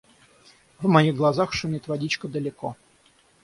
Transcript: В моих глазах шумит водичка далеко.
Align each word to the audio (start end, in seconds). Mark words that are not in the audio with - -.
В 0.79 0.87
моих 0.87 1.15
глазах 1.15 1.53
шумит 1.53 1.87
водичка 1.87 2.27
далеко. 2.27 2.75